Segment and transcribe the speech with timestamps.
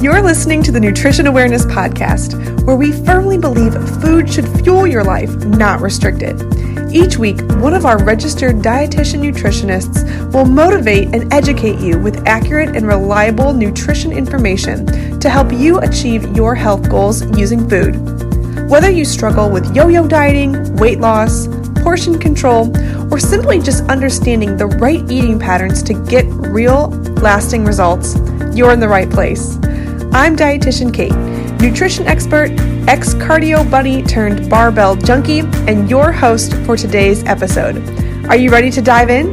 [0.00, 5.02] You're listening to the Nutrition Awareness Podcast, where we firmly believe food should fuel your
[5.02, 6.40] life, not restrict it.
[6.94, 12.76] Each week, one of our registered dietitian nutritionists will motivate and educate you with accurate
[12.76, 17.96] and reliable nutrition information to help you achieve your health goals using food.
[18.70, 21.48] Whether you struggle with yo yo dieting, weight loss,
[21.82, 22.70] portion control,
[23.12, 26.90] or simply just understanding the right eating patterns to get real,
[27.20, 28.14] lasting results,
[28.54, 29.58] you're in the right place.
[30.10, 31.14] I'm dietitian Kate,
[31.60, 32.50] nutrition expert,
[32.88, 37.76] ex cardio bunny turned barbell junkie, and your host for today's episode.
[38.26, 39.26] Are you ready to dive in?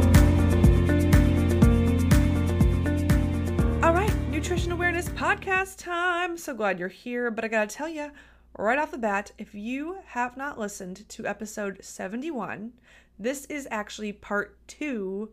[3.82, 6.36] All right, Nutrition Awareness Podcast time.
[6.36, 8.10] So glad you're here, but I gotta tell you,
[8.58, 12.74] right off the bat, if you have not listened to episode 71,
[13.18, 15.30] this is actually part two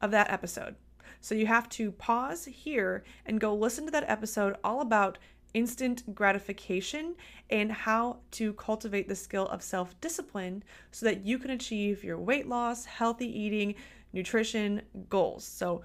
[0.00, 0.76] of that episode.
[1.20, 5.18] So you have to pause here and go listen to that episode all about
[5.54, 7.14] instant gratification
[7.50, 12.18] and how to cultivate the skill of self discipline so that you can achieve your
[12.18, 13.74] weight loss, healthy eating,
[14.12, 15.44] nutrition goals.
[15.44, 15.82] So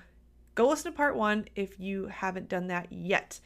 [0.56, 3.40] go listen to part one if you haven't done that yet.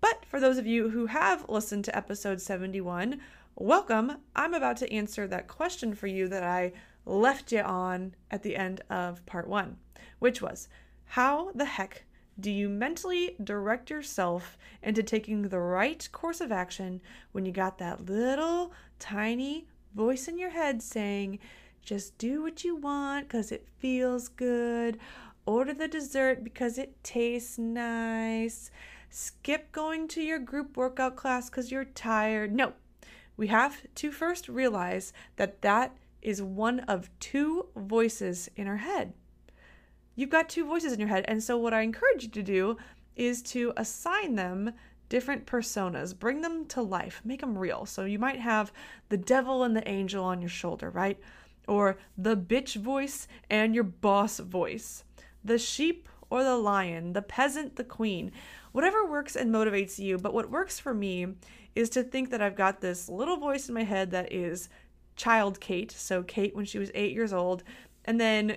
[0.00, 3.20] But for those of you who have listened to episode 71,
[3.56, 4.18] welcome.
[4.36, 6.72] I'm about to answer that question for you that I
[7.04, 9.78] left you on at the end of part one,
[10.20, 10.68] which was
[11.08, 12.04] how the heck
[12.38, 17.00] do you mentally direct yourself into taking the right course of action
[17.32, 21.38] when you got that little tiny voice in your head saying,
[21.82, 24.98] just do what you want because it feels good,
[25.46, 28.70] order the dessert because it tastes nice,
[29.08, 32.54] skip going to your group workout class because you're tired?
[32.54, 32.74] No,
[33.36, 39.14] we have to first realize that that is one of two voices in our head
[40.18, 41.24] you've got two voices in your head.
[41.28, 42.76] And so, what I encourage you to do
[43.14, 44.72] is to assign them
[45.08, 47.86] different personas, bring them to life, make them real.
[47.86, 48.72] So, you might have
[49.10, 51.20] the devil and the angel on your shoulder, right?
[51.68, 55.04] Or the bitch voice and your boss voice,
[55.44, 58.32] the sheep or the lion, the peasant, the queen,
[58.72, 60.18] whatever works and motivates you.
[60.18, 61.28] But what works for me
[61.76, 64.68] is to think that I've got this little voice in my head that is
[65.14, 67.62] child Kate, so Kate when she was eight years old,
[68.04, 68.56] and then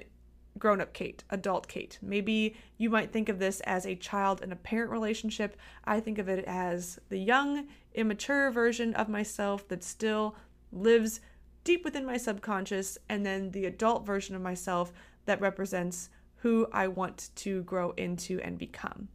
[0.62, 2.00] grown up Kate, adult Kate.
[2.02, 5.58] Maybe you might think of this as a child and a parent relationship.
[5.84, 10.36] I think of it as the young, immature version of myself that still
[10.72, 11.20] lives
[11.66, 14.94] deep within my subconscious, and then the adult version of myself
[15.26, 19.10] that represents who I want to grow into and become.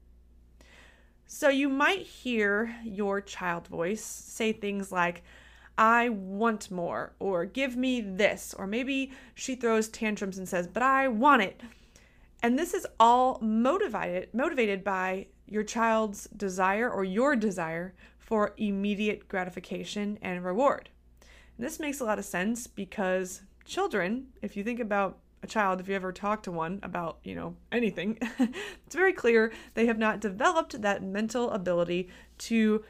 [1.27, 5.25] So you might hear your child voice say things like,
[5.79, 10.83] I want more, or give me this, or maybe she throws tantrums and says, but
[10.83, 11.61] I want it.
[12.43, 19.29] And this is all motivated motivated by your child's desire or your desire for immediate
[19.29, 20.91] gratification and reward.
[21.57, 25.81] And this makes a lot of sense because children, if you think about a child,
[25.81, 29.99] if you ever talk to one about, you know, anything, it's very clear they have
[29.99, 32.85] not developed that mental ability to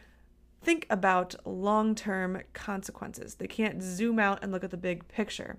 [0.66, 3.37] think about long term consequences.
[3.37, 5.59] They can't zoom out and look at the big picture.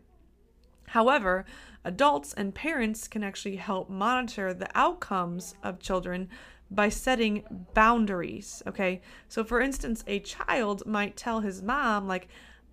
[0.87, 1.45] However,
[1.85, 6.27] adults and parents can actually help monitor the outcomes of children
[6.69, 8.61] by setting boundaries.
[8.67, 8.99] Okay.
[9.29, 12.27] So, for instance, a child might tell his mom, like,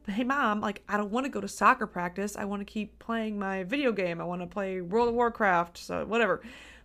[0.08, 2.34] hey, mom, like, I don't want to go to soccer practice.
[2.34, 4.20] I want to keep playing my video game.
[4.20, 5.78] I want to play World of Warcraft.
[5.78, 6.42] So, whatever.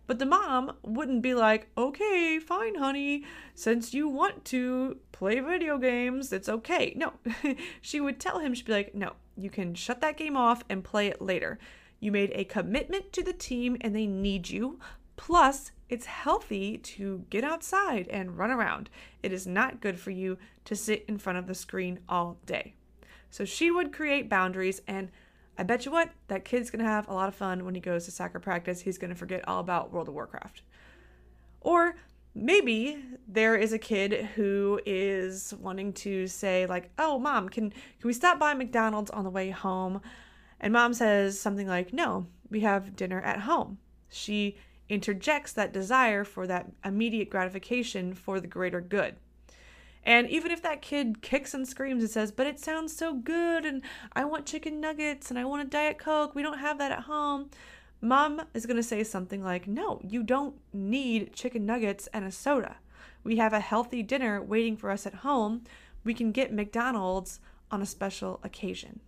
[0.09, 5.77] But the mom wouldn't be like, okay, fine, honey, since you want to play video
[5.77, 6.93] games, it's okay.
[6.95, 7.13] No,
[7.81, 10.83] she would tell him, she'd be like, no, you can shut that game off and
[10.83, 11.59] play it later.
[11.99, 14.79] You made a commitment to the team and they need you.
[15.15, 18.89] Plus, it's healthy to get outside and run around.
[19.21, 22.73] It is not good for you to sit in front of the screen all day.
[23.29, 25.11] So she would create boundaries and
[25.59, 28.05] I bet you what, that kid's gonna have a lot of fun when he goes
[28.05, 28.79] to soccer practice.
[28.79, 30.61] He's gonna forget all about World of Warcraft.
[31.59, 31.97] Or
[32.33, 38.07] maybe there is a kid who is wanting to say, like, oh, mom, can, can
[38.07, 39.99] we stop by McDonald's on the way home?
[40.61, 43.79] And mom says something like, no, we have dinner at home.
[44.07, 44.55] She
[44.87, 49.17] interjects that desire for that immediate gratification for the greater good.
[50.03, 53.65] And even if that kid kicks and screams and says, but it sounds so good
[53.65, 53.81] and
[54.13, 57.01] I want chicken nuggets and I want a Diet Coke, we don't have that at
[57.01, 57.49] home.
[58.01, 62.31] Mom is going to say something like, no, you don't need chicken nuggets and a
[62.31, 62.77] soda.
[63.23, 65.63] We have a healthy dinner waiting for us at home.
[66.03, 69.01] We can get McDonald's on a special occasion.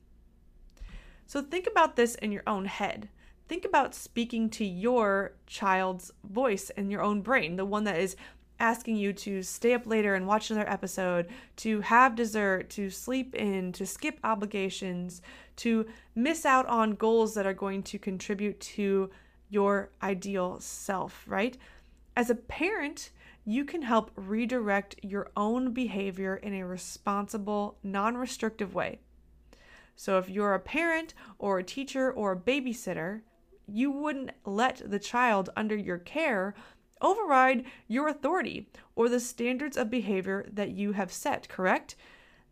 [1.26, 3.08] So think about this in your own head.
[3.48, 8.16] Think about speaking to your child's voice in your own brain, the one that is
[8.62, 11.28] asking you to stay up later and watch another episode,
[11.58, 15.22] to have dessert, to sleep in, to skip obligations,
[15.58, 19.10] to miss out on goals that are going to contribute to
[19.50, 21.58] your ideal self, right?
[22.16, 23.10] As a parent,
[23.44, 29.00] you can help redirect your own behavior in a responsible, non restrictive way.
[29.96, 33.22] So, if you're a parent or a teacher or a babysitter,
[33.68, 36.54] you wouldn't let the child under your care
[37.02, 41.96] override your authority or the standards of behavior that you have set, correct?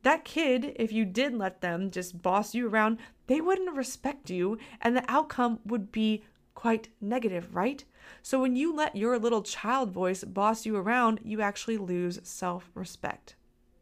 [0.03, 2.97] That kid, if you did let them just boss you around,
[3.27, 6.23] they wouldn't respect you, and the outcome would be
[6.55, 7.83] quite negative, right?
[8.21, 12.71] So when you let your little child voice boss you around, you actually lose self
[12.73, 13.35] respect.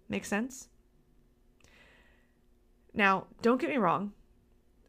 [0.10, 0.70] Make sense?
[2.94, 4.14] Now, don't get me wrong.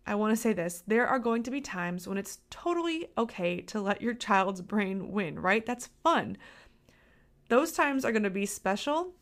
[0.09, 3.61] I want to say this there are going to be times when it's totally okay
[3.63, 5.65] to let your child's brain win, right?
[5.65, 6.39] That's fun.
[7.51, 9.13] Those times are going to be special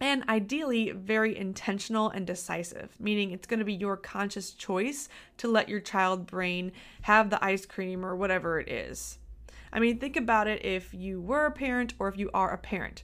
[0.00, 5.08] and ideally very intentional and decisive, meaning it's going to be your conscious choice
[5.38, 6.70] to let your child brain
[7.02, 9.18] have the ice cream or whatever it is.
[9.72, 12.58] I mean, think about it if you were a parent or if you are a
[12.58, 13.02] parent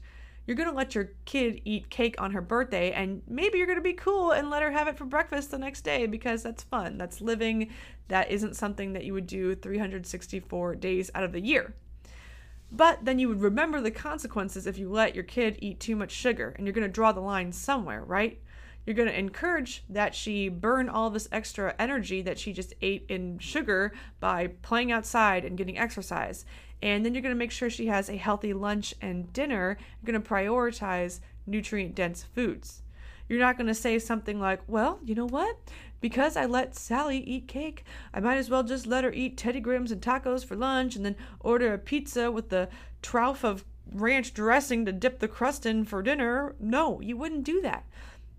[0.48, 3.76] you're going to let your kid eat cake on her birthday and maybe you're going
[3.78, 6.62] to be cool and let her have it for breakfast the next day because that's
[6.62, 6.96] fun.
[6.96, 7.70] That's living.
[8.08, 11.74] That isn't something that you would do 364 days out of the year.
[12.72, 16.12] But then you would remember the consequences if you let your kid eat too much
[16.12, 18.40] sugar and you're going to draw the line somewhere, right?
[18.86, 23.04] You're going to encourage that she burn all this extra energy that she just ate
[23.10, 26.46] in sugar by playing outside and getting exercise.
[26.82, 29.76] And then you're going to make sure she has a healthy lunch and dinner.
[29.80, 32.82] You're going to prioritize nutrient dense foods.
[33.28, 35.58] You're not going to say something like, well, you know what?
[36.00, 37.84] Because I let Sally eat cake,
[38.14, 41.04] I might as well just let her eat Teddy Grahams and tacos for lunch and
[41.04, 42.68] then order a pizza with the
[43.02, 46.54] trough of ranch dressing to dip the crust in for dinner.
[46.60, 47.84] No, you wouldn't do that.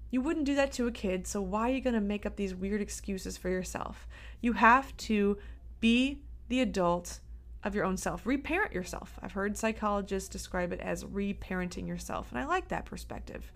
[0.10, 2.36] You wouldn't do that to a kid, so why are you going to make up
[2.36, 4.08] these weird excuses for yourself?
[4.42, 5.38] You have to
[5.80, 7.20] be the adult
[7.64, 8.26] of your own self.
[8.26, 9.20] Reparent yourself.
[9.22, 13.52] I've heard psychologists describe it as reparenting yourself, and I like that perspective.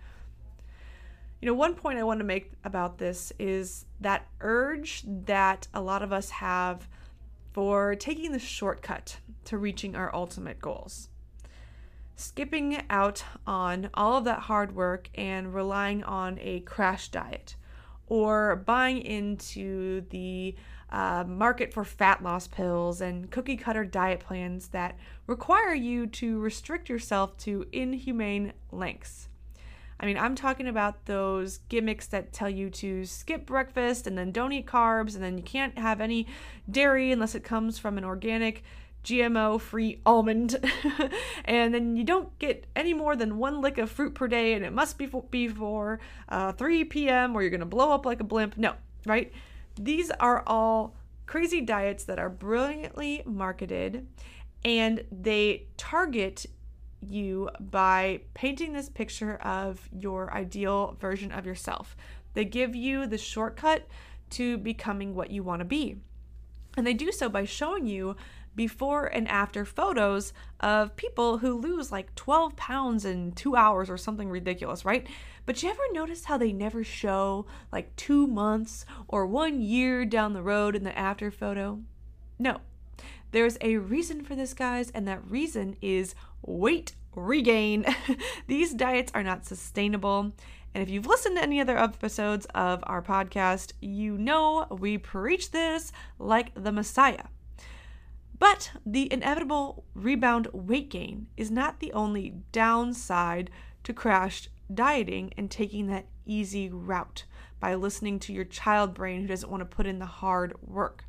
[1.40, 5.80] You know, one point I want to make about this is that urge that a
[5.80, 6.88] lot of us have
[7.52, 11.08] for taking the shortcut to reaching our ultimate goals.
[12.16, 17.56] Skipping out on all of that hard work and relying on a crash diet
[18.06, 20.54] or buying into the
[20.90, 24.96] uh, market for fat loss pills and cookie cutter diet plans that
[25.26, 29.28] require you to restrict yourself to inhumane lengths.
[29.98, 34.32] I mean, I'm talking about those gimmicks that tell you to skip breakfast and then
[34.32, 36.26] don't eat carbs and then you can't have any
[36.70, 38.64] dairy unless it comes from an organic
[39.04, 40.56] GMO free almond.
[41.44, 44.64] and then you don't get any more than one lick of fruit per day and
[44.64, 47.36] it must be before uh, 3 p.m.
[47.36, 48.56] or you're going to blow up like a blimp.
[48.56, 48.74] No,
[49.06, 49.32] right?
[49.76, 54.06] These are all crazy diets that are brilliantly marketed
[54.64, 56.46] and they target
[57.00, 61.96] you by painting this picture of your ideal version of yourself.
[62.32, 63.86] They give you the shortcut
[64.30, 65.96] to becoming what you want to be.
[66.76, 68.16] And they do so by showing you
[68.56, 73.96] before and after photos of people who lose like 12 pounds in two hours or
[73.96, 75.06] something ridiculous, right?
[75.46, 80.32] But you ever notice how they never show like two months or one year down
[80.32, 81.80] the road in the after photo?
[82.38, 82.60] No.
[83.30, 87.84] There's a reason for this, guys, and that reason is weight regain.
[88.46, 90.32] These diets are not sustainable.
[90.72, 95.50] And if you've listened to any other episodes of our podcast, you know we preach
[95.50, 97.24] this like the Messiah.
[98.38, 103.50] But the inevitable rebound weight gain is not the only downside
[103.84, 107.24] to crash dieting and taking that easy route
[107.60, 111.04] by listening to your child brain who doesn't want to put in the hard work.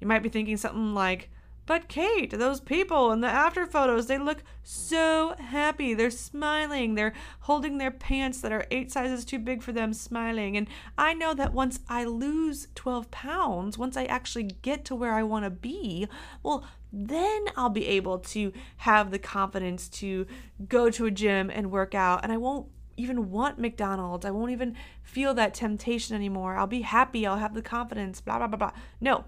[0.00, 1.30] You might be thinking something like,
[1.72, 5.94] but Kate, those people in the after photos, they look so happy.
[5.94, 6.96] They're smiling.
[6.96, 10.54] They're holding their pants that are eight sizes too big for them, smiling.
[10.54, 15.14] And I know that once I lose 12 pounds, once I actually get to where
[15.14, 16.08] I want to be,
[16.42, 16.62] well,
[16.92, 20.26] then I'll be able to have the confidence to
[20.68, 22.22] go to a gym and work out.
[22.22, 22.66] And I won't
[22.98, 24.26] even want McDonald's.
[24.26, 26.54] I won't even feel that temptation anymore.
[26.54, 27.26] I'll be happy.
[27.26, 28.72] I'll have the confidence, blah, blah, blah, blah.
[29.00, 29.24] No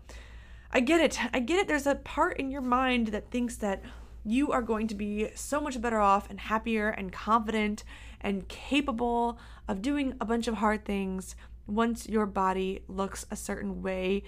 [0.77, 1.19] I get it.
[1.33, 1.69] I get it.
[1.69, 3.83] There's a part in your mind that thinks that
[4.25, 7.85] you are going to be so much better off and happier and confident
[8.21, 9.39] and capable
[9.69, 11.37] of doing a bunch of hard things
[11.69, 14.25] once your body looks a certain way,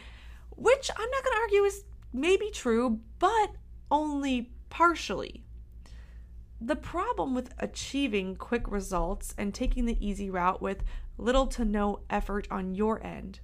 [0.51, 3.51] which I'm not going to argue is maybe true, but
[3.91, 5.43] only partially.
[6.61, 10.85] The problem with achieving quick results and taking the easy route with
[11.19, 13.41] little to no effort on your end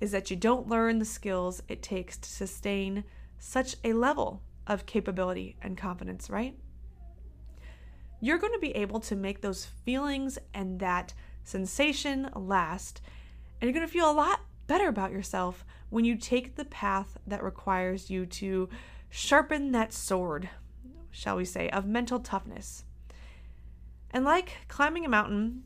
[0.00, 3.04] is that you don't learn the skills it takes to sustain
[3.38, 6.56] such a level of capability and confidence, right?
[8.20, 13.00] You're going to be able to make those feelings and that sensation last,
[13.60, 17.16] and you're going to feel a lot better about yourself when you take the path
[17.26, 18.68] that requires you to
[19.08, 20.48] sharpen that sword,
[21.10, 22.84] shall we say, of mental toughness.
[24.10, 25.62] And like climbing a mountain,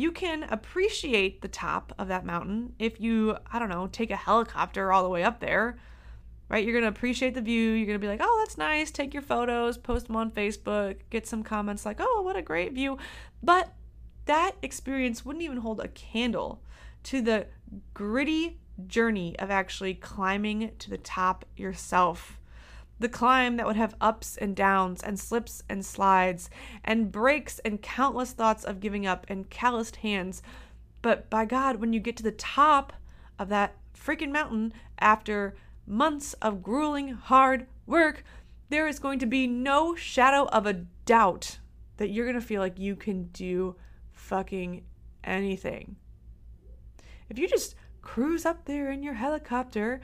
[0.00, 4.16] you can appreciate the top of that mountain if you, I don't know, take a
[4.16, 5.78] helicopter all the way up there,
[6.48, 6.64] right?
[6.64, 7.72] You're going to appreciate the view.
[7.72, 8.90] You're going to be like, oh, that's nice.
[8.90, 12.72] Take your photos, post them on Facebook, get some comments like, oh, what a great
[12.72, 12.96] view.
[13.42, 13.74] But
[14.24, 16.62] that experience wouldn't even hold a candle
[17.02, 17.48] to the
[17.92, 22.39] gritty journey of actually climbing to the top yourself.
[23.00, 26.50] The climb that would have ups and downs and slips and slides
[26.84, 30.42] and breaks and countless thoughts of giving up and calloused hands.
[31.00, 32.92] But by God, when you get to the top
[33.38, 38.22] of that freaking mountain after months of grueling, hard work,
[38.68, 41.58] there is going to be no shadow of a doubt
[41.96, 43.76] that you're going to feel like you can do
[44.12, 44.84] fucking
[45.24, 45.96] anything.
[47.30, 50.00] If you just cruise up there in your helicopter,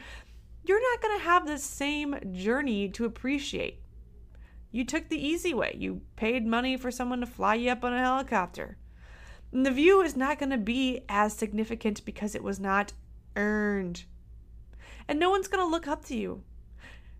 [0.66, 3.82] you're not going to have the same journey to appreciate.
[4.73, 5.75] You took the easy way.
[5.78, 8.76] You paid money for someone to fly you up on a helicopter.
[9.52, 12.92] And the view is not going to be as significant because it was not
[13.37, 14.04] earned.
[15.08, 16.42] And no one's going to look up to you.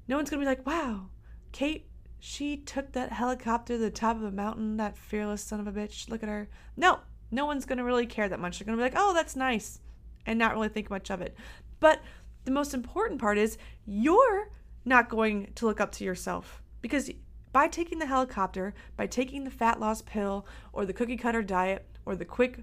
[0.09, 1.09] No one's going to be like, wow,
[1.53, 1.89] Kate,
[2.19, 5.73] she took that helicopter to the top of a mountain, that fearless son of a
[5.73, 6.09] bitch.
[6.09, 6.49] Look at her.
[6.77, 7.01] No,
[7.31, 8.59] no one's going to really care that much.
[8.59, 9.81] They're going to be like, oh, that's nice
[10.27, 11.37] and not really think much of it.
[11.81, 12.01] But
[12.47, 14.51] the most important part is you're
[14.85, 17.11] not going to look up to yourself because
[17.53, 21.87] by taking the helicopter, by taking the fat loss pill or the cookie cutter diet
[22.07, 22.61] or the quick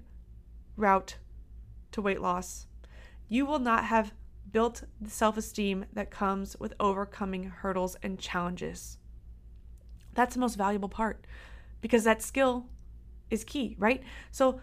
[0.76, 1.18] route
[1.92, 2.66] to weight loss,
[3.28, 4.14] you will not have
[4.50, 8.98] built the self esteem that comes with overcoming hurdles and challenges.
[10.14, 11.26] That's the most valuable part
[11.80, 12.66] because that skill
[13.30, 14.02] is key, right?
[14.30, 14.60] So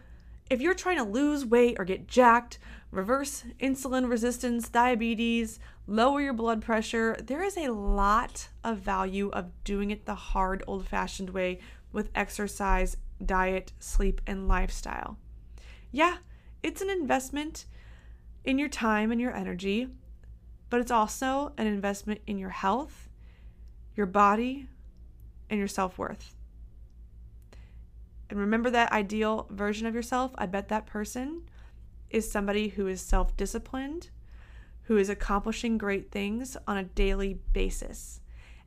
[0.49, 2.57] if you're trying to lose weight or get jacked
[2.91, 7.15] reverse insulin resistance, diabetes, lower your blood pressure.
[7.19, 11.59] There is a lot of value of doing it the hard, old fashioned way
[11.93, 15.17] with exercise, diet, sleep, and lifestyle.
[15.91, 16.17] Yeah,
[16.61, 17.65] it's an investment
[18.43, 19.87] in your time and your energy,
[20.69, 23.09] but it's also an investment in your health,
[23.95, 24.67] your body,
[25.49, 26.35] and your self worth.
[28.29, 30.31] And remember that ideal version of yourself?
[30.37, 31.43] I bet that person
[32.11, 34.09] is somebody who is self disciplined,
[34.83, 38.19] who is accomplishing great things on a daily basis.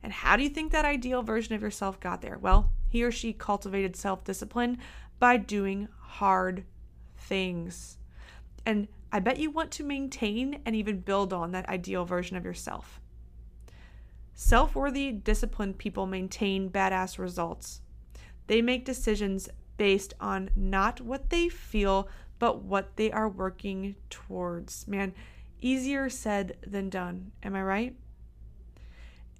[0.03, 2.37] And how do you think that ideal version of yourself got there?
[2.37, 4.77] Well, he or she cultivated self discipline
[5.19, 6.63] by doing hard
[7.17, 7.97] things.
[8.65, 12.45] And I bet you want to maintain and even build on that ideal version of
[12.45, 12.99] yourself.
[14.33, 17.81] Self worthy, disciplined people maintain badass results.
[18.47, 22.09] They make decisions based on not what they feel,
[22.45, 24.87] but what they are working towards.
[24.87, 25.15] Man,
[25.61, 27.31] easier said than done.
[27.41, 27.95] Am I right?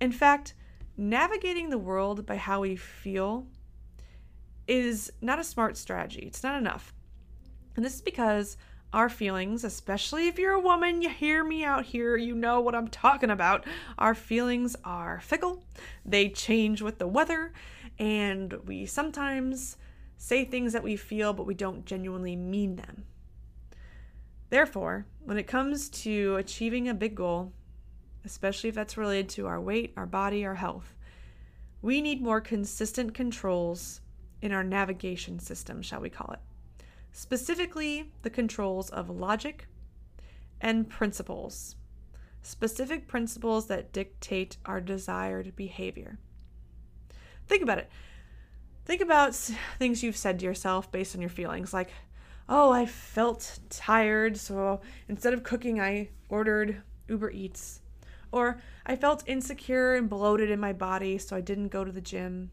[0.01, 0.55] In fact,
[0.97, 3.45] navigating the world by how we feel
[4.67, 6.21] is not a smart strategy.
[6.21, 6.95] It's not enough.
[7.75, 8.57] And this is because
[8.91, 12.74] our feelings, especially if you're a woman, you hear me out here, you know what
[12.74, 13.65] I'm talking about.
[14.00, 15.63] Our feelings are fickle,
[16.03, 17.53] they change with the weather,
[18.00, 19.77] and we sometimes
[20.17, 23.05] say things that we feel, but we don't genuinely mean them.
[24.50, 27.51] Therefore, when it comes to achieving a big goal,
[28.24, 30.95] especially if that's related to our weight, our body, our health,
[31.81, 34.01] we need more consistent controls
[34.41, 36.39] in our navigation system, shall we call it.
[37.12, 39.67] Specifically, the controls of logic
[40.62, 41.75] and principles.
[42.41, 46.19] Specific principles that dictate our desired behavior.
[47.48, 47.89] Think about it.
[48.85, 49.33] Think about
[49.79, 51.89] things you've said to yourself based on your feelings, like,
[52.47, 57.81] oh, I felt tired, so instead of cooking, I ordered Uber Eats.
[58.31, 62.01] Or I felt insecure and bloated in my body, so I didn't go to the
[62.01, 62.51] gym.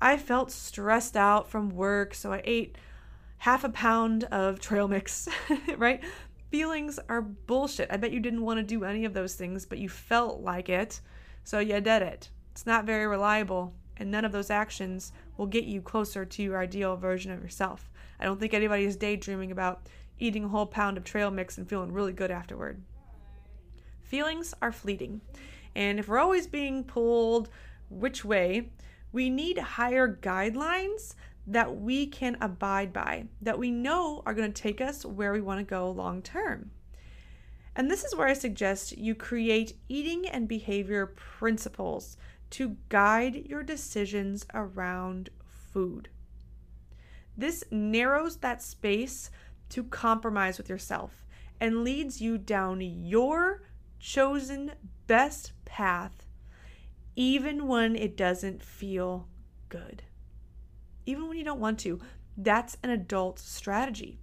[0.00, 2.76] I felt stressed out from work, so I ate
[3.38, 5.28] half a pound of trail mix,
[5.76, 6.02] right?
[6.50, 7.92] Feelings are bullshit.
[7.92, 10.68] I bet you didn't want to do any of those things, but you felt like
[10.68, 11.00] it,
[11.44, 12.30] so you did it.
[12.50, 16.58] It's not very reliable and none of those actions will get you closer to your
[16.58, 17.90] ideal version of yourself.
[18.20, 19.86] I don't think anybody is daydreaming about
[20.18, 22.82] eating a whole pound of trail mix and feeling really good afterward.
[24.02, 25.20] Feelings are fleeting,
[25.74, 27.48] and if we're always being pulled
[27.90, 28.70] which way,
[29.12, 31.14] We need higher guidelines
[31.46, 35.40] that we can abide by, that we know are going to take us where we
[35.40, 36.70] want to go long term.
[37.74, 42.16] And this is where I suggest you create eating and behavior principles
[42.50, 46.08] to guide your decisions around food.
[47.36, 49.30] This narrows that space
[49.70, 51.24] to compromise with yourself
[51.60, 53.62] and leads you down your
[53.98, 54.72] chosen
[55.06, 56.26] best path,
[57.16, 59.28] even when it doesn't feel
[59.68, 60.02] good.
[61.06, 62.00] Even when you don't want to.
[62.36, 64.20] That's an adult strategy.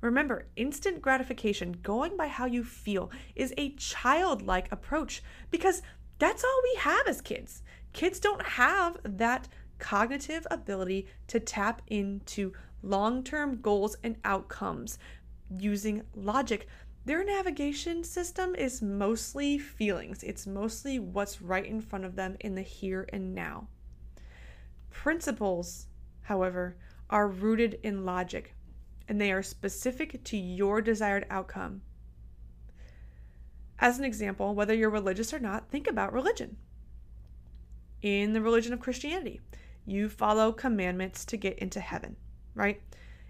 [0.00, 5.82] Remember, instant gratification, going by how you feel, is a childlike approach because
[6.18, 7.62] that's all we have as kids.
[7.92, 14.98] Kids don't have that cognitive ability to tap into long term goals and outcomes
[15.58, 16.68] using logic.
[17.04, 22.54] Their navigation system is mostly feelings, it's mostly what's right in front of them in
[22.54, 23.68] the here and now.
[24.90, 25.86] Principles,
[26.22, 26.76] however,
[27.08, 28.54] are rooted in logic
[29.08, 31.82] and they are specific to your desired outcome.
[33.78, 36.56] As an example, whether you're religious or not, think about religion.
[38.02, 39.40] In the religion of Christianity,
[39.84, 42.16] you follow commandments to get into heaven,
[42.54, 42.80] right?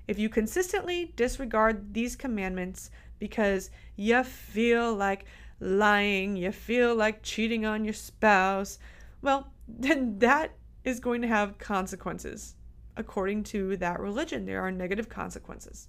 [0.06, 5.24] If you consistently disregard these commandments because you feel like
[5.58, 8.78] lying, you feel like cheating on your spouse,
[9.22, 10.52] well, then that
[10.84, 12.54] is going to have consequences
[12.96, 14.46] according to that religion.
[14.46, 15.88] There are negative consequences.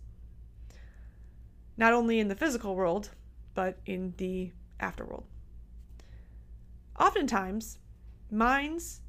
[1.78, 3.12] Not only in the physical world,
[3.58, 5.24] but in the afterworld.
[7.00, 7.80] Oftentimes,
[8.30, 9.02] minds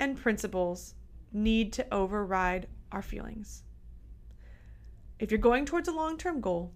[0.00, 0.96] and principles
[1.32, 3.62] need to override our feelings.
[5.20, 6.72] If you're going towards a long term goal,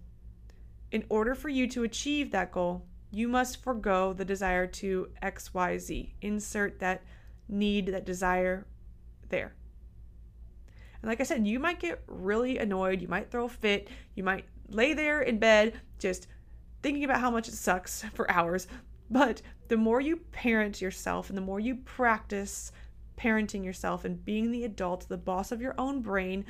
[0.93, 6.13] in order for you to achieve that goal, you must forego the desire to XYZ.
[6.21, 7.03] Insert that
[7.49, 8.65] need, that desire
[9.27, 9.55] there.
[11.01, 13.01] And like I said, you might get really annoyed.
[13.01, 13.89] You might throw a fit.
[14.15, 16.27] You might lay there in bed just
[16.81, 18.67] thinking about how much it sucks for hours.
[19.09, 22.71] But the more you parent yourself and the more you practice
[23.17, 26.45] parenting yourself and being the adult, the boss of your own brain,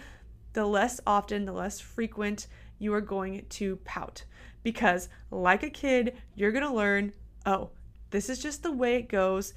[0.53, 4.23] the less often, the less frequent you are going to pout.
[4.61, 7.13] Because, like a kid, you're going to learn
[7.45, 7.69] oh,
[8.11, 9.53] this is just the way it goes,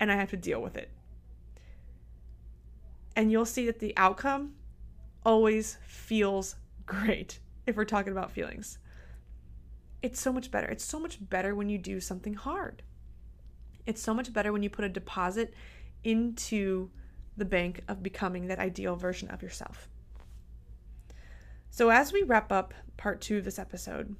[0.00, 0.90] and I have to deal with it
[3.16, 4.52] and you'll see that the outcome
[5.24, 6.54] always feels
[6.86, 8.78] great if we're talking about feelings.
[10.02, 10.66] It's so much better.
[10.68, 12.82] It's so much better when you do something hard.
[13.86, 15.54] It's so much better when you put a deposit
[16.04, 16.90] into
[17.36, 19.88] the bank of becoming that ideal version of yourself.
[21.70, 24.16] So, as we wrap up part two of this episode,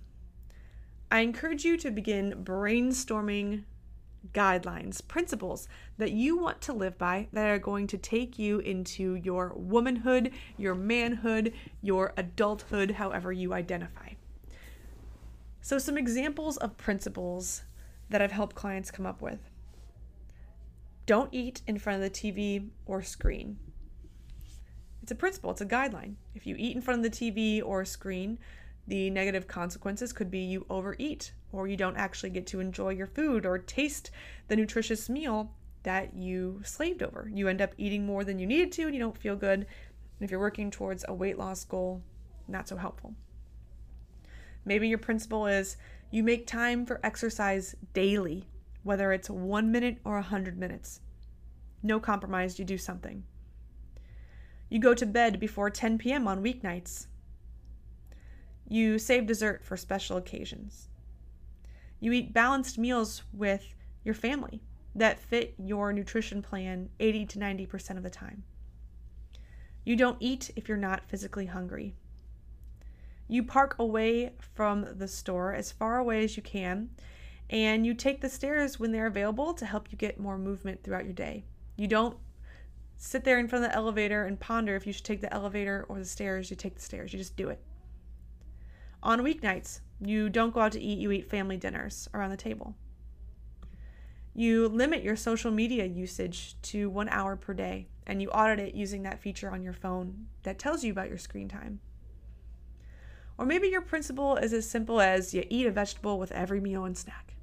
[1.10, 3.64] I encourage you to begin brainstorming
[4.34, 9.14] guidelines, principles that you want to live by that are going to take you into
[9.14, 14.10] your womanhood, your manhood, your adulthood, however you identify.
[15.66, 17.64] So, some examples of principles
[18.08, 19.50] that I've helped clients come up with
[21.06, 23.58] don't eat in front of the TV or screen.
[25.02, 26.14] It's a principle, it's a guideline.
[26.36, 28.38] If you eat in front of the TV or screen,
[28.86, 33.08] the negative consequences could be you overeat, or you don't actually get to enjoy your
[33.08, 34.12] food or taste
[34.46, 35.50] the nutritious meal
[35.82, 37.28] that you slaved over.
[37.34, 39.58] You end up eating more than you needed to and you don't feel good.
[39.58, 39.66] And
[40.20, 42.02] if you're working towards a weight loss goal,
[42.46, 43.16] not so helpful.
[44.66, 45.76] Maybe your principle is
[46.10, 48.48] you make time for exercise daily,
[48.82, 51.00] whether it's one minute or a hundred minutes.
[51.82, 53.22] No compromise, you do something.
[54.68, 56.26] You go to bed before 10 p.m.
[56.26, 57.06] on weeknights.
[58.68, 60.88] You save dessert for special occasions.
[62.00, 64.60] You eat balanced meals with your family
[64.96, 68.42] that fit your nutrition plan 80 to 90% of the time.
[69.84, 71.94] You don't eat if you're not physically hungry.
[73.28, 76.90] You park away from the store as far away as you can,
[77.50, 81.04] and you take the stairs when they're available to help you get more movement throughout
[81.04, 81.44] your day.
[81.76, 82.16] You don't
[82.96, 85.84] sit there in front of the elevator and ponder if you should take the elevator
[85.88, 86.50] or the stairs.
[86.50, 87.60] You take the stairs, you just do it.
[89.02, 92.74] On weeknights, you don't go out to eat, you eat family dinners around the table.
[94.34, 98.74] You limit your social media usage to one hour per day and you audit it
[98.74, 101.80] using that feature on your phone that tells you about your screen time.
[103.38, 106.84] Or maybe your principle is as simple as you eat a vegetable with every meal
[106.84, 107.34] and snack.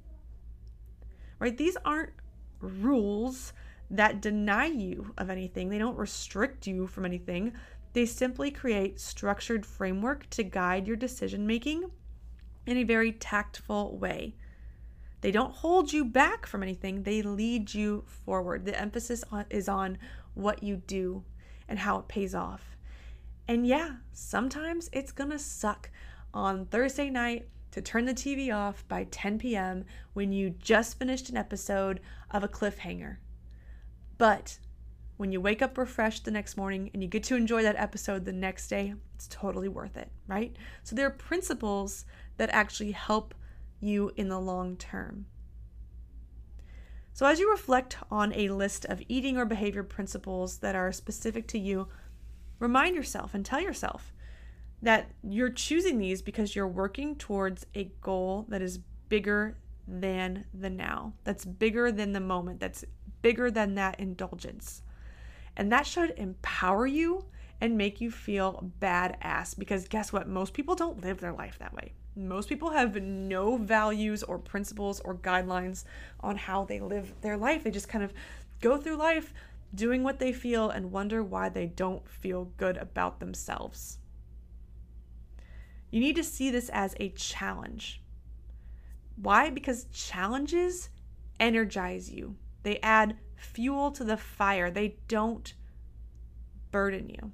[1.38, 1.56] Right?
[1.56, 2.12] These aren't
[2.60, 3.52] rules
[3.90, 7.52] that deny you of anything, they don't restrict you from anything.
[7.92, 11.90] They simply create structured framework to guide your decision making
[12.66, 14.34] in a very tactful way.
[15.20, 18.64] They don't hold you back from anything, they lead you forward.
[18.64, 19.98] The emphasis on, is on
[20.34, 21.22] what you do
[21.68, 22.73] and how it pays off.
[23.46, 25.90] And yeah, sometimes it's gonna suck
[26.32, 29.84] on Thursday night to turn the TV off by 10 p.m.
[30.12, 33.16] when you just finished an episode of a cliffhanger.
[34.16, 34.58] But
[35.16, 38.24] when you wake up refreshed the next morning and you get to enjoy that episode
[38.24, 40.56] the next day, it's totally worth it, right?
[40.82, 42.04] So there are principles
[42.36, 43.34] that actually help
[43.80, 45.26] you in the long term.
[47.12, 51.46] So, as you reflect on a list of eating or behavior principles that are specific
[51.48, 51.86] to you,
[52.58, 54.12] remind yourself and tell yourself
[54.82, 60.70] that you're choosing these because you're working towards a goal that is bigger than the
[60.70, 62.84] now, that's bigger than the moment, that's
[63.22, 64.82] bigger than that indulgence.
[65.56, 67.24] And that should empower you
[67.60, 70.28] and make you feel badass because guess what?
[70.28, 71.92] Most people don't live their life that way.
[72.16, 75.84] Most people have no values or principles or guidelines
[76.20, 77.64] on how they live their life.
[77.64, 78.12] They just kind of
[78.60, 79.32] go through life
[79.74, 83.98] doing what they feel and wonder why they don't feel good about themselves.
[85.90, 88.02] You need to see this as a challenge.
[89.16, 89.50] Why?
[89.50, 90.90] Because challenges
[91.38, 95.54] energize you, they add fuel to the fire, they don't
[96.70, 97.32] burden you.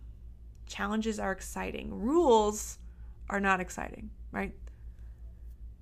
[0.66, 2.79] Challenges are exciting, rules
[3.29, 4.55] are not exciting, right?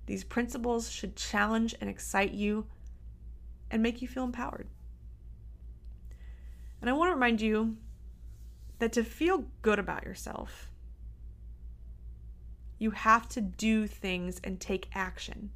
[0.05, 2.65] These principles should challenge and excite you
[3.69, 4.67] and make you feel empowered.
[6.81, 7.77] And I want to remind you
[8.79, 10.71] that to feel good about yourself,
[12.77, 15.51] you have to do things and take action.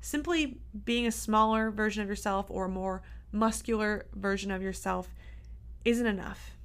[0.00, 5.14] Simply being a smaller version of yourself or a more muscular version of yourself
[5.84, 6.56] isn't enough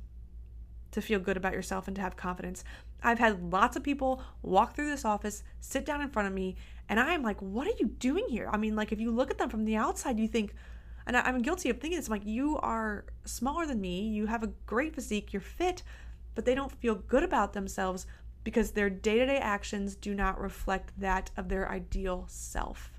[0.91, 2.63] to feel good about yourself and to have confidence.
[3.03, 6.55] I've had lots of people walk through this office, sit down in front of me,
[6.87, 8.49] and I am like, what are you doing here?
[8.51, 10.53] I mean, like, if you look at them from the outside, you think,
[11.07, 14.43] and I'm guilty of thinking this, I'm like, you are smaller than me, you have
[14.43, 15.83] a great physique, you're fit,
[16.33, 18.07] but they don't feel good about themselves
[18.43, 22.91] because their day to day actions do not reflect that of their ideal self.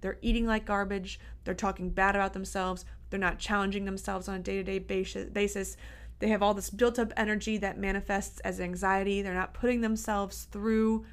[0.00, 4.40] They're eating like garbage, they're talking bad about themselves, they're not challenging themselves on a
[4.40, 5.76] day to day basis.
[6.18, 9.20] They have all this built up energy that manifests as anxiety.
[9.20, 11.04] They're not putting themselves through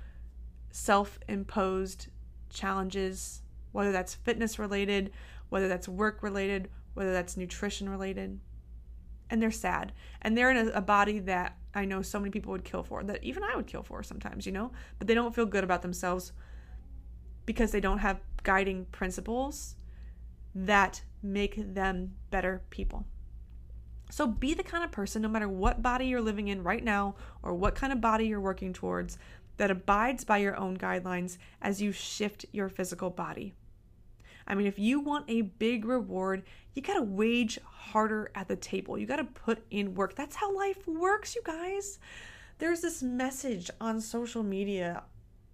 [0.71, 2.07] self imposed
[2.49, 3.41] challenges,
[3.73, 5.11] whether that's fitness related,
[5.53, 8.39] whether that's work related, whether that's nutrition related.
[9.29, 9.91] And they're sad.
[10.23, 13.03] And they're in a, a, body that I know so many people would kill for,
[13.03, 14.71] that even I would kill for sometimes, you know?
[14.97, 16.31] But they don't feel good about themselves
[17.45, 19.75] because they don't have guiding principles
[20.55, 23.05] that make them better people.
[24.09, 27.13] So be the kind of person, no matter what body you're living in right now
[27.43, 29.19] or what kind of body you're working towards,
[29.57, 33.53] that abides by your own guidelines as you shift your physical body.
[34.47, 38.55] I mean, if you want a big reward, you got to wage harder at the
[38.55, 38.97] table.
[38.97, 40.15] You got to put in work.
[40.15, 41.99] That's how life works, you guys.
[42.59, 45.03] There's this message on social media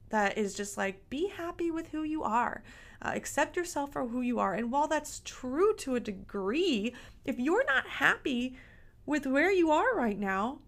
[0.09, 2.63] that is just like, be happy with who you are.
[3.01, 4.53] Uh, accept yourself for who you are.
[4.53, 6.93] And while that's true to a degree,
[7.25, 8.57] if you're not happy
[9.05, 10.59] with where you are right now,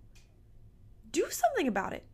[1.11, 2.05] do something about it.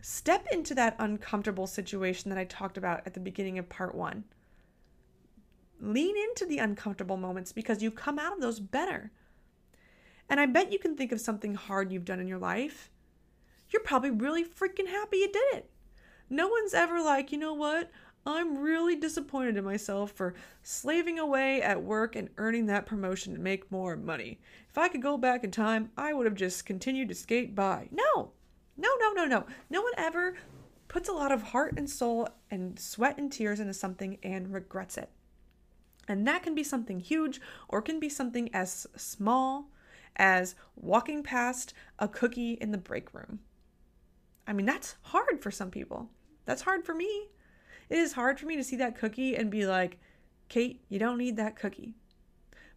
[0.00, 4.24] Step into that uncomfortable situation that I talked about at the beginning of part one.
[5.80, 9.12] Lean into the uncomfortable moments because you come out of those better.
[10.28, 12.90] And I bet you can think of something hard you've done in your life.
[13.70, 15.70] You're probably really freaking happy you did it.
[16.28, 17.90] No one's ever like, you know what?
[18.26, 20.34] I'm really disappointed in myself for
[20.64, 24.40] slaving away at work and earning that promotion to make more money.
[24.68, 27.88] If I could go back in time, I would have just continued to skate by.
[27.92, 28.32] No,
[28.76, 29.46] no, no, no, no.
[29.70, 30.34] No one ever
[30.88, 34.98] puts a lot of heart and soul and sweat and tears into something and regrets
[34.98, 35.10] it.
[36.08, 39.70] And that can be something huge or can be something as small
[40.16, 43.40] as walking past a cookie in the break room.
[44.46, 46.10] I mean, that's hard for some people.
[46.44, 47.28] That's hard for me.
[47.88, 49.98] It is hard for me to see that cookie and be like,
[50.48, 51.94] Kate, you don't need that cookie.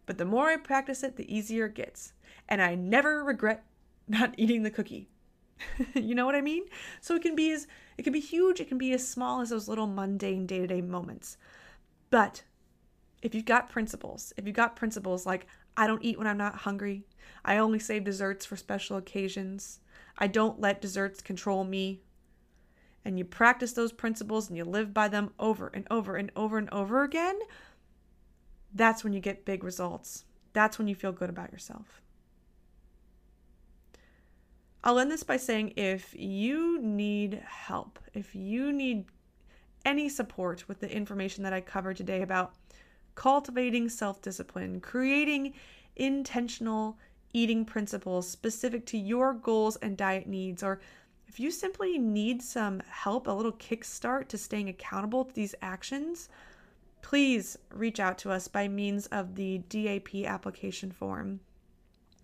[0.06, 2.12] But the more I practice it, the easier it gets.
[2.48, 3.64] And I never regret
[4.08, 5.08] not eating the cookie.
[5.94, 6.64] you know what I mean?
[7.00, 7.66] So it can be as
[7.96, 11.36] it can be huge, it can be as small as those little mundane day-to-day moments.
[12.08, 12.42] But
[13.22, 16.54] if you've got principles, if you've got principles like I don't eat when I'm not
[16.56, 17.04] hungry,
[17.44, 19.80] I only save desserts for special occasions,
[20.18, 22.00] I don't let desserts control me,
[23.04, 26.58] and you practice those principles and you live by them over and over and over
[26.58, 27.38] and over again,
[28.74, 30.24] that's when you get big results.
[30.52, 32.02] That's when you feel good about yourself.
[34.82, 39.06] I'll end this by saying if you need help, if you need
[39.84, 42.54] any support with the information that I covered today about
[43.14, 45.54] cultivating self discipline, creating
[45.96, 46.98] intentional
[47.32, 50.80] eating principles specific to your goals and diet needs, or
[51.28, 56.28] if you simply need some help, a little kickstart to staying accountable to these actions,
[57.02, 61.38] please reach out to us by means of the DAP application form.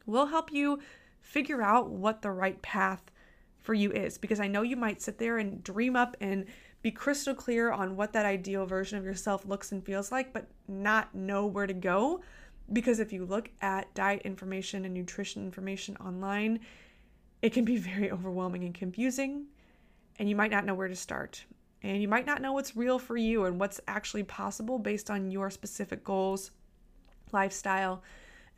[0.07, 0.81] We'll help you
[1.21, 3.11] figure out what the right path
[3.61, 6.47] for you is because I know you might sit there and dream up and
[6.87, 10.47] be crystal clear on what that ideal version of yourself looks and feels like, but
[10.69, 12.21] not know where to go.
[12.73, 16.61] Because if you look at diet information and nutrition information online,
[17.43, 19.47] it can be very overwhelming and confusing,
[20.21, 21.45] and you might not know where to start.
[21.83, 25.33] And you might not know what's real for you and what's actually possible based on
[25.33, 26.53] your specific goals,
[27.33, 28.01] lifestyle,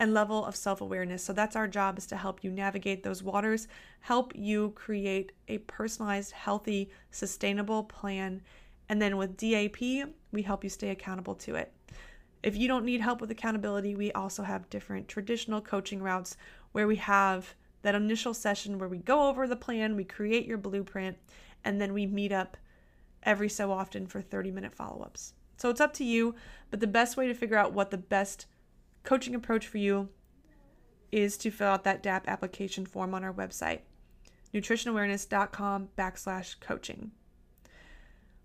[0.01, 1.25] and level of self-awareness.
[1.25, 3.67] So that's our job is to help you navigate those waters,
[4.01, 8.43] help you create a personalized, healthy, sustainable plan.
[8.89, 9.81] And then with DAP,
[10.33, 11.73] we help you stay accountable to it.
[12.43, 16.37] If you don't need help with accountability, we also have different traditional coaching routes
[16.73, 20.59] where we have that initial session where we go over the plan, we create your
[20.59, 21.17] blueprint,
[21.65, 22.57] and then we meet up
[23.25, 25.33] every so often for 30 minute follow ups.
[25.57, 26.37] So it's up to you,
[26.71, 28.47] but the best way to figure out what the best
[29.05, 30.09] coaching approach for you
[31.11, 33.81] is to fill out that DAP application form on our website,
[34.53, 37.13] nutritionawareness.com backslash coaching.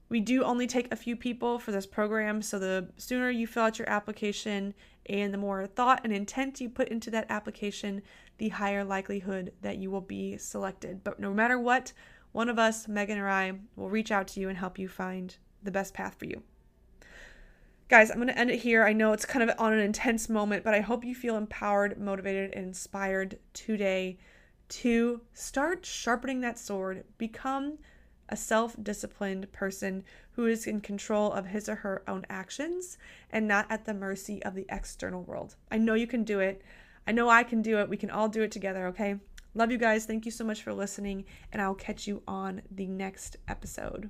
[0.10, 3.64] We do only take a few people for this program, so the sooner you fill
[3.64, 4.74] out your application
[5.08, 8.02] and the more thought and intent you put into that application,
[8.38, 11.04] the higher likelihood that you will be selected.
[11.04, 11.94] But no matter what,
[12.32, 15.36] one of us, Megan or I, will reach out to you and help you find
[15.64, 16.44] the best path for you.
[17.90, 18.84] Guys, I'm going to end it here.
[18.84, 22.00] I know it's kind of on an intense moment, but I hope you feel empowered,
[22.00, 24.18] motivated, and inspired today
[24.70, 27.78] to start sharpening that sword, become
[28.30, 32.98] a self disciplined person who is in control of his or her own actions
[33.30, 35.56] and not at the mercy of the external world.
[35.70, 36.62] I know you can do it.
[37.06, 37.90] I know I can do it.
[37.90, 39.18] We can all do it together, okay?
[39.54, 40.06] Love you guys.
[40.06, 44.10] Thank you so much for listening, and I'll catch you on the next episode.